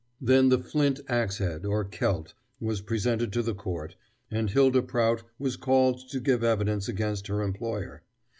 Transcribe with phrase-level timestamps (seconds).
[0.19, 3.95] Then the flint ax head, or celt, was presented to the court,
[4.31, 8.01] and Hylda Prout was called to give evidence against her employer.